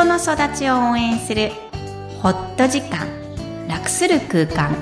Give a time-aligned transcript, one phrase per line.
[0.00, 1.50] 人の育ちを応援する
[2.22, 3.06] ホット時間
[3.68, 4.74] 楽する空間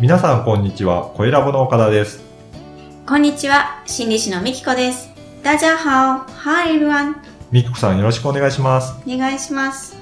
[0.00, 2.22] 皆さんこんにちは、声ラボの岡田です。
[3.04, 5.10] こんにちは心理師のみきこです
[5.42, 7.16] 大家好 Hi everyone
[7.52, 8.94] ミックさんよろしくお願いします。
[9.06, 9.98] お願いします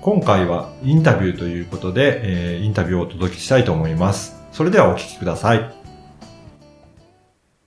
[0.00, 4.40] 今回はインタビューということで、えーインタビューをお届けしたいと思います。
[4.52, 5.79] それではお聞きください。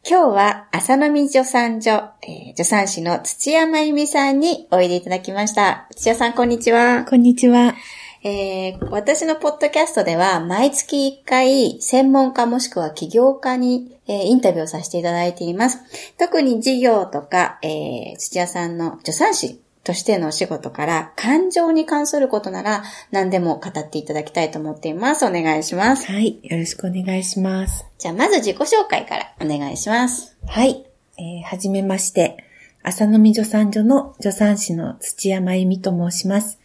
[0.05, 1.91] 今日は朝飲み助産所、
[2.23, 5.87] えー助産師の土屋真由美さんにおいでいただきました。
[5.91, 7.05] 土屋さんこんにちは。
[7.05, 7.73] こんにちは。
[8.21, 15.79] えー私のポッドキャストでは毎月1回専門家もしくは起業家に、えーインタビューをさせていただいています。
[16.19, 25.25] 特に事業とか、えー土屋さんの助産師としてのお仕事から感情に関することなら何でも語っていただきたいと思っています。
[25.25, 26.11] お願いします。
[26.11, 26.39] はい。
[26.41, 27.85] よろしくお願いします。
[27.97, 30.37] じゃあまず自己紹介からお願いします。
[30.45, 30.85] はい。
[31.17, 32.37] えーはじめまして。
[32.85, 36.59] 朝飲み助産所の助産師の土屋真由美と申します。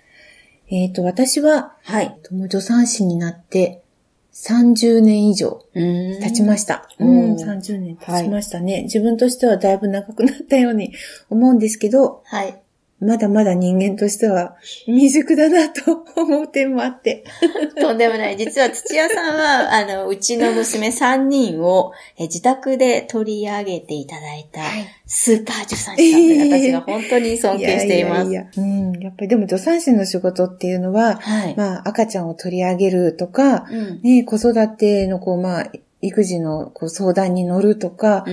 [0.69, 2.19] えっ、と、私は、はい。
[2.51, 3.83] 助産師になって
[4.35, 6.89] 30年以上経経ちました。
[6.99, 10.93] ううんん、30年経ちましたね、自分としてはだいぶ長くなったように
[11.31, 12.61] 思うんですけど、はい。
[13.01, 17.25] まだまだ人間としては未熟だなと思う点もあって。
[17.81, 18.37] とんでもない。
[18.37, 24.63] 実は土屋さんは、 あの、うちの娘3人をえ自宅で取り上げていただいた、
[25.07, 28.33] スーパー助産師さんで、私が本当に尊敬しています。
[28.33, 28.93] やいやいやうん。
[29.01, 31.55] やっぱりでも助産師の仕事っていうのは、はい。
[31.57, 34.01] まあ赤ちゃんを取り上げるとか、うん。
[34.03, 38.25] ね、子育てのこう、まあ、育児のこう相談に乗るとか、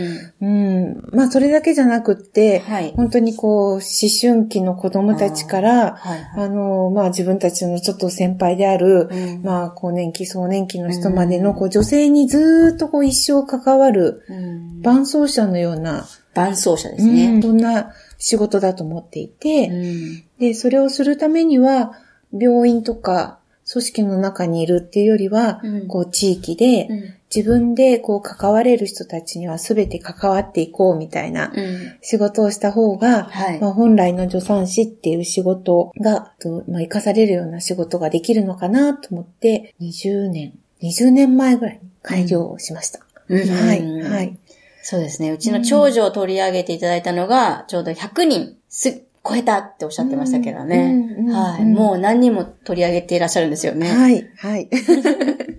[0.41, 0.47] うん。
[0.47, 1.09] うん。
[1.11, 2.93] まあそれだけじゃなくって、はい。
[2.95, 3.81] 本当にこう、思
[4.21, 6.29] 春期の子供たちから、はい。
[6.35, 17.41] あの、まあ自分たちのちょっと先輩である、うんまあ、更年期、壮年期の人までの、こう、女性にずーっとこう、一生関わる、うん伴走者のような、伴走者ですうんね。
[17.41, 20.23] そんな仕事だと思っていて、うん。
[20.37, 21.93] で、それをするためには、
[22.31, 23.39] 病院とか
[23.71, 27.13] 組織の中にいるっていうよりは、うんこう地域で、うん。
[27.35, 31.97] 自分でこう関われる人たちには全て関わっていこうみたいなうん。
[32.01, 42.99] 仕事をした方が、はいまあ、本来の助産師っていう仕事が、とまあ、生かされるような仕事ができるのかなと思って、20年、20年前ぐらいに開業をしました。
[43.27, 44.37] うんはい、はい。
[44.81, 45.31] そうですね。
[45.31, 51.07] うちの長女を取り上げていただいたのが、ちょうど100人す超えたっておっしゃってましたけどね。
[51.19, 51.63] うんうんはい。
[51.63, 53.91] うんもう何人も取り上げていらっしゃるんですよね。
[53.91, 54.69] はい、はい。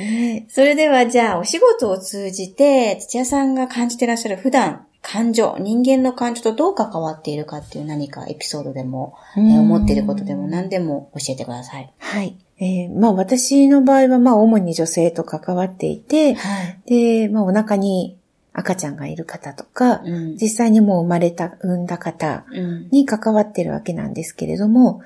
[0.00, 11.90] ねそれではじゃあお仕事を通じて土屋さんが感じていらっしゃる普段感情、人間の感情とどう関わっているかっていう何かエピソードでも、えー思っていることでも何でも教えてください。
[11.98, 12.36] はい。
[12.58, 16.80] えーまあ私の場合はまあ主に女性と関わっていて、はい。
[16.86, 18.18] で、まあお腹に
[18.52, 20.36] 赤ちゃんがいる方とか、うん。
[20.36, 22.88] 実際にもう生まれた、産んだ方うん。
[22.90, 25.00] に関わってるわけなんですけれども、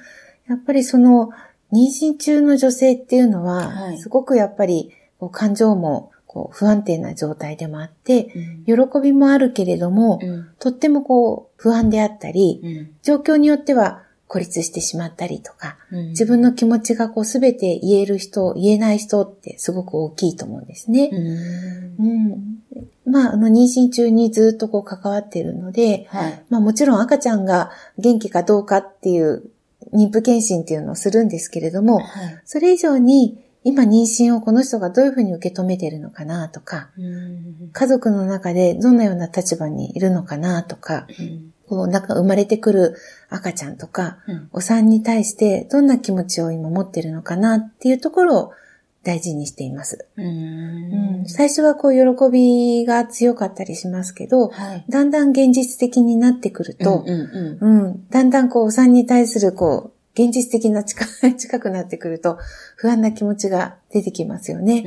[0.48, 1.30] やっぱりその
[1.72, 4.92] 妊娠中の女性っていうのは、はいすごくやっぱり
[5.32, 8.32] 感情もこう不安定な状態でもあって、
[8.66, 8.88] うん。
[8.88, 10.50] 喜びもあるけれども、うん。
[10.58, 12.94] とってもこう不安であったり、うん。
[13.02, 21.10] 状況によっては孤立してしまったりとか、うん自分の気持ちがこうすべて言える人、言えない人ってすごく大きいと思うんですね。
[21.12, 22.06] うん。
[22.06, 22.54] うん。
[23.06, 26.42] まあ、あの、妊娠中にずっとこう関わっているので、はい。
[26.50, 29.44] まあもちろん赤ちゃんが元気かどうかっていう
[29.94, 32.40] 妊婦検診っていうのをするんですけれども、はい。
[32.44, 37.70] それ以上に今妊娠をこの人がどういうふうに受け止めているのかなとか、うん。
[37.72, 41.54] 家族の中でどんなような立場にいるのかなとか、うん。
[41.66, 42.96] こうなんか生まれてくる
[43.30, 48.52] 赤ちゃんとか、うんお産に対してどんな気持ちを今持ってるのかなっていうところを
[49.04, 50.06] 大事にしています。
[50.16, 51.28] ううんん。
[51.28, 54.84] 最初はこう喜びが強かったりしますけど、はい。
[54.88, 58.08] だんだん現実的になってくると、うんうんうん。
[58.08, 61.04] だんだんこう、お産に対するこう、現実的な近
[61.36, 62.38] 近くなってくると、
[62.76, 64.82] 不安な気持ちが出てきますよね。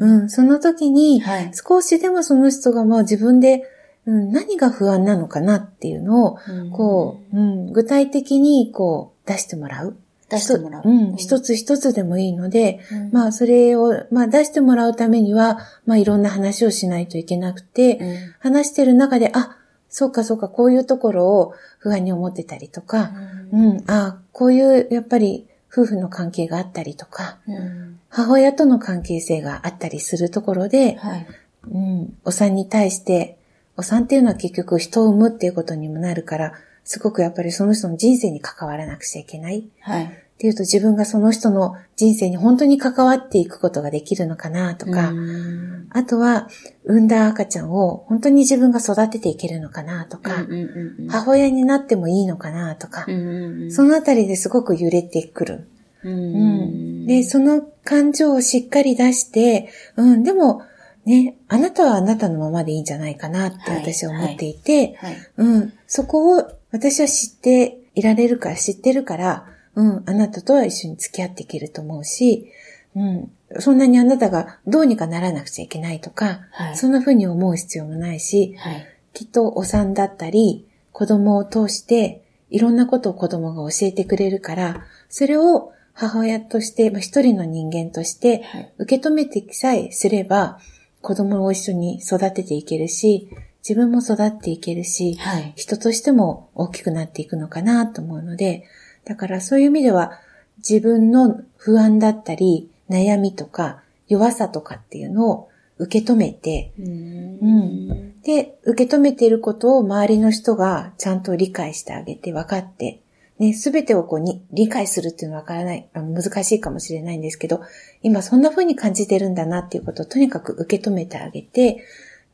[0.00, 0.20] うん。
[0.22, 0.30] うん。
[0.30, 1.50] その時に、はい。
[1.54, 3.64] 少しでもその人がもう自分で、
[4.06, 6.38] うん、何が不安なのかなっていうのを、
[6.72, 9.96] こう、うん、具体的にこう、出してもらう。
[10.34, 10.82] 出してもらう。
[10.84, 13.10] うん、一つ一つでもいいので、うん。
[13.12, 19.56] まあ、それを、まあ、出してもらうためには、まあ、いろんな話をしないといけなくて、うん話してる中で、あ、
[19.88, 23.12] そうかそうか、こういうところを不安に思ってたりとか、
[23.52, 27.98] うん、あ、こういう、やっぱり、夫婦の関係があったりとか、うん。
[28.08, 31.26] 母親との関係性があったりするところで、はい。
[31.70, 33.38] うん、お産に対して、
[33.76, 36.52] お産っていうのは結局人を産むっていうことにもなるから、
[36.84, 39.68] すごくやっぱりその人の人生に関わらなくちゃいけない。
[39.80, 40.23] はい。
[40.34, 45.86] っていうと自分がその人の人生に本当に関わっていくことができるのかなとか、うん。
[45.90, 46.48] あとは
[46.84, 53.72] 産んだ赤ちゃんを本当に自分が育てていけるのかなとか、うんうんうん母親になってもいいのかなとか、うんうんうん。
[53.72, 55.68] そのあたりですごく揺れてくる。
[56.02, 57.04] ううん。
[57.04, 57.06] ん。
[57.06, 60.62] で、その感情をしっかり出して、うん、でも、
[61.04, 65.16] ね、あなたはあなたのままでいいんじゃないかなってはい私は思っていて、はい。
[65.36, 72.50] うん、そこを私は知っていられるから、知ってるから、うん、あなたとは一緒に付き合っていけると思うし、
[72.96, 76.76] うん、そんなにあなたがどうにかならなくちゃいけないとか、はい。
[76.76, 78.86] そんな風に思う必要もないし、はい。
[79.12, 88.72] きっとお産だったり、子供を通して、いろんなことを子供が教えてくれるから、それを母親として、まあ一人の人間として、はい。
[88.78, 90.58] 受け止めてさえすれば、
[91.00, 93.28] 子供を一緒に育てていけるし、
[93.68, 95.52] 自分も育っていけるし、はい。
[95.56, 98.64] 人としても大きくなっていくのかなと思うので、
[99.04, 100.12] だからそういう意味では、
[100.58, 105.48] 自分の不安だったり、悩みとか、弱さとかっていうのを
[105.78, 108.20] 受け止めて、うん。
[108.22, 113.00] で、受け止めていることを周りの人がちゃんと理解してあげて分かって、
[113.38, 117.62] ね、すべてをこうに理解するっていうのは分からない、あの難しいかもしれないんですけど、
[118.02, 121.84] 今そんな風に感じてるんだなっていうことをとにかく受け止めてあげて、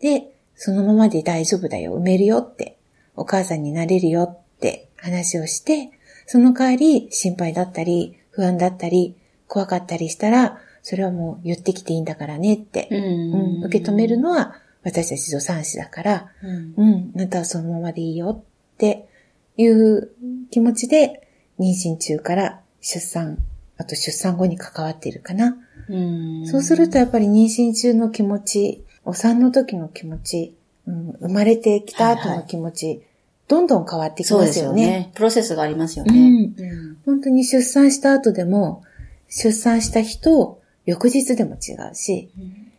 [0.01, 2.77] で、そのままで大丈夫だよ、産めるよって、
[3.17, 5.91] お母さんになれるよって話をして、
[6.31, 9.17] その代わり心配だったり、不安だったり、
[9.49, 13.57] 怖かったりしたら、それはもう言ってきていいんだからねって、うん。
[13.57, 14.55] うん、受け止めるのは
[14.85, 16.75] 私たち助産師だから、うん。
[16.77, 19.09] うん、あなたはそのままでいいよって
[19.57, 20.13] いう
[20.53, 21.27] 気持ちで
[21.59, 23.39] 妊娠中から出産、
[23.77, 25.57] あと出産後に関わっているかな。
[25.89, 26.47] うん。
[26.47, 30.55] そうするとやっぱり妊娠中の気持ち、お産の時の気持ち、
[30.87, 33.03] うん、生まれてきた後の気持ち、
[33.51, 34.83] どんどん変わってきそうですますよね。
[34.83, 35.11] よね。
[35.13, 36.13] プロセスがありますよね。
[36.17, 38.85] うんうん本当に出産した後でも、
[39.29, 42.31] 出産した日と翌日でも違うし、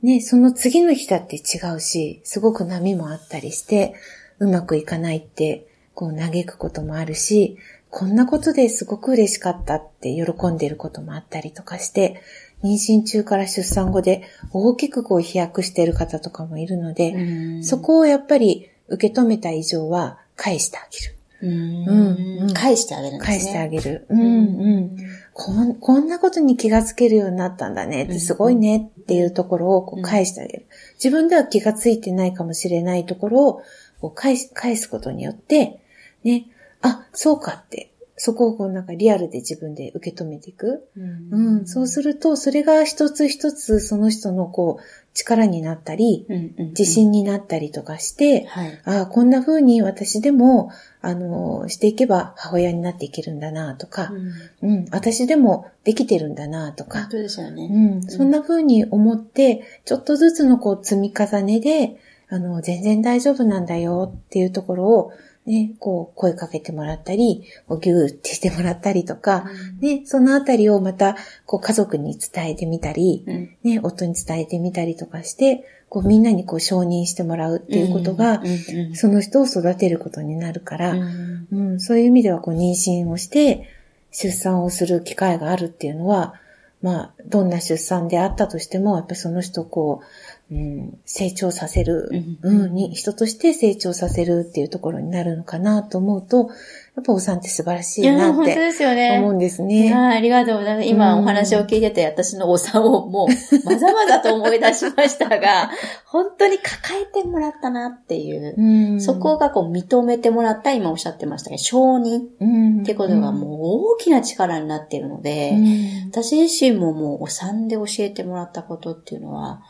[0.01, 3.93] ね、その次の日だって違うし、すごく波もあったりして、
[4.39, 7.57] うまくいかないって、こう嘆くこともあるし、
[7.89, 12.21] こんなことですごく嬉しかったって喜んでいることもあったりとかして、
[12.63, 14.23] 妊娠中から出産後で
[14.53, 21.17] 大きくこう飛躍している方とかもいるので、うんそこをやっぱり受け止めた以上は返してあげる。
[21.43, 23.37] うんうん返してあげるんですね。
[23.37, 24.07] 返してあげる。
[24.09, 24.97] うんうん。
[25.33, 30.65] こんこんなことに気がつけるようになったんだねって、すごいねっていうところをこう返してあげる。
[30.95, 33.61] 自分では気がついてないかもしれないところを
[33.99, 35.79] こう返し返すことによって、
[36.23, 36.47] ね、
[36.81, 37.90] あ、そうかって、
[38.23, 40.87] そこをこうなんかリアルで自分で受け止めていく。
[40.95, 40.99] う
[41.35, 41.57] ん。
[41.57, 44.83] うん、そうすると、それが一つ一つその人のこう
[45.15, 48.81] 力になったり、うんうん自信になったりとかして、はい。
[48.85, 50.69] ああ、こんな風に私でも、
[51.01, 54.13] あの、していけば母親になっていけるんだなとか、
[54.61, 57.69] うん、私でもできてるんだなとか、本当ですよね。
[57.71, 61.97] うん、そんな風に思って、ちょっとずつのこう積み重ねで、
[62.29, 65.11] あの、全然大丈夫なんだよっていうところを、
[65.51, 69.49] ね、こう声かけてもらったり、こうギューってしてもらったりとか、
[69.81, 73.57] ね、そのあたりをまた、こう家族に伝えてみたり、うん。
[73.63, 78.95] ね、夫に伝えてみたりとかして、こうみんなにこう承認してもらうっていうことが、うんうん。
[78.95, 81.47] その人を育てることになるから、うん。
[81.51, 83.67] うん、そういう意味ではこう妊娠をして
[84.11, 86.35] 出産をする機会があるっていうのは、
[86.81, 90.05] まあ、どんな出産であったとしても、やっぱりその人をこう、
[90.51, 92.09] うん、成長させる、
[92.43, 96.49] ううんん、に、人として成長させるっていうところになるのかなと思うと、
[96.93, 99.17] やっぱお産って素晴らしいなっ本当てですよね。
[99.19, 99.85] 思うんですいね。
[99.85, 100.87] やありがとうございます。
[100.89, 105.71] 今お話を聞いてて、私のお産をもう、まざまざと思い出しましたが、
[106.05, 108.55] 本当に抱えてもらったなっていう。
[108.57, 113.59] うんそこがこう認めてもらった、今おっしゃってましたけど、承認うんってことがもう
[113.93, 119.61] 大きな力になっているので、うん私自身ももうお産で教えてもらったことっていうのは、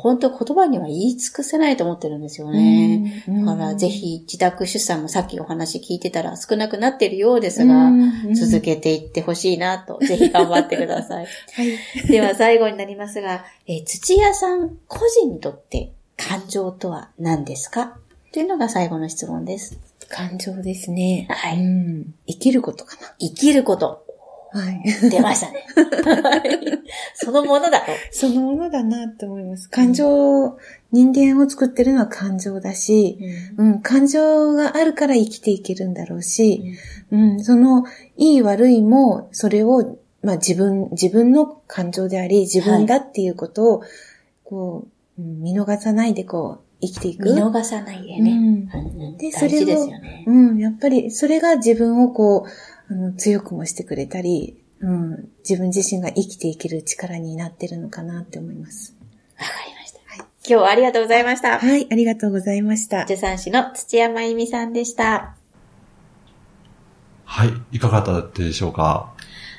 [0.00, 3.22] 本当言葉には言い尽くせないと思ってるんですよね。
[3.28, 7.90] うんだからぜひ自宅出産もさっきお話聞いてたら少なくなっているようですが、
[8.34, 11.26] 続けていってほしいなと、ぜひ頑張ってください。
[11.54, 17.98] はいでは最後になりますが、えー土屋さん個人にとって感情とは何ですか？
[18.32, 19.78] というのが最後の質問です。
[20.08, 21.26] 感情ですね。
[21.30, 24.04] はいうん生きることか生きること。
[24.52, 24.60] な。
[24.60, 24.82] はい。
[25.10, 25.64] 出ましたね。
[27.14, 27.86] そのものだと。
[28.10, 29.68] そのものだなって思います。
[29.68, 30.58] 感情、
[30.92, 33.18] 人間を作ってるのは感情だし、
[33.56, 36.74] うん、感情があるから生きていけるんだろうし、
[37.10, 37.84] うん、その、
[38.16, 43.82] いい悪いも、それを、まあ自分、自分の感情であり、自分だっていうことを、
[44.44, 47.34] こう、うん見逃さないでこう、生きていく。
[47.34, 48.30] 見逃さないでね。
[48.30, 48.68] うん
[49.02, 50.24] うんで大事ですよね。
[50.26, 52.48] うん、やっぱり、それが自分をこう、
[52.90, 58.94] あの、強くもしてくれたり、うん、自分自身が生きていける力になってるのかなって思います。
[59.38, 59.98] わかりました。
[60.48, 61.58] 今日はありがとうございました。
[61.58, 63.02] はい、ありがとうございました。
[63.02, 65.34] 助産師の土山由美さんでした。
[67.24, 67.52] はい。
[67.72, 69.12] いかがだったでしょうか？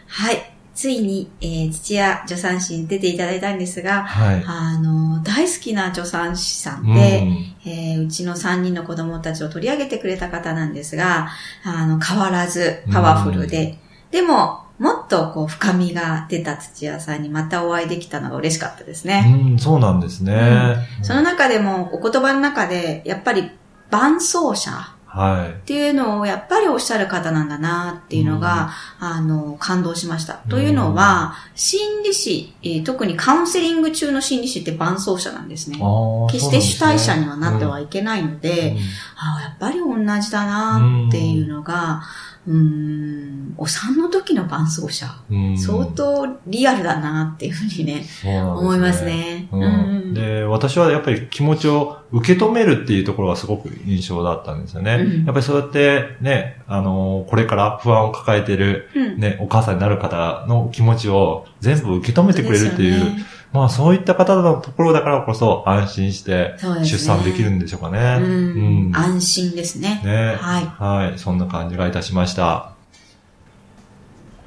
[0.08, 0.38] はい。
[0.80, 4.44] ついに、えー、土屋助産師に出ていただいたんですが、はい。
[4.48, 7.28] あの、大好きな助産師さんうんで、
[7.66, 11.32] えーうちの3人の子供たちを取り上げてくれた方なんですが、
[11.66, 13.78] あの、変わらずパワフルで、
[14.10, 19.26] でも、もっとこう、深みが出た土屋さんにまたお会いできたのが嬉しかったですね。
[19.52, 20.78] うん、そうなんですね。
[21.02, 23.52] その中でも、お言葉の中で、やっぱり、
[23.92, 25.50] 伴走者はい。
[25.50, 30.36] っていうのをやっぱりおっしゃる方なんだなっていうのが、あの、感動しました。
[30.50, 35.80] というのは、心理師、えー特にカウンセリング中の心理師って伴走者なんですね。
[36.32, 38.78] 決して主体者にはなってはいけないので、
[39.16, 45.08] ああやっぱり同じだなっていうのが、うーん、お産の時の伴走者、
[45.58, 49.06] 相当リアルだなっていうふうにね、思います。
[49.06, 49.50] ね。
[49.52, 49.64] うん。
[49.64, 49.66] う
[50.12, 50.14] ん。
[50.14, 54.96] で、私はやっぱり気持ちを受け止めるっていうところがすごく印象だったんですよね。
[54.96, 55.26] うん。
[55.26, 59.20] やっぱりそうやってね、あのこれから不安を抱えてるうん。
[59.20, 63.16] ね、お母さんになる方の気持ちを全部受け止めてくれるっていう、
[63.52, 68.24] まあそういった方のところだからこそ安心して出産できるんでしょうかね。
[68.24, 70.02] うん安心ですね。
[70.04, 70.36] ね。
[70.40, 71.20] はいはい。
[71.20, 72.74] そんな感じがいたしました。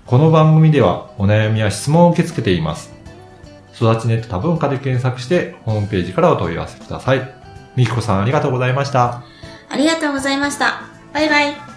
[0.06, 2.92] この番組ではお悩みや質問を受け付けています。
[3.74, 7.34] 育ちネット多文化で検索してホームページからお問い合わせください。
[7.74, 9.24] みきこさんありがとうございました。
[9.68, 10.82] ありがとうございました。
[11.12, 11.71] バイバイ。